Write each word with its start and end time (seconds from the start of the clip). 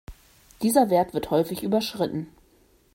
Dieser 0.63 0.89
Wert 0.89 1.13
wird 1.13 1.29
häufig 1.29 1.61
überschritten. 1.61 2.25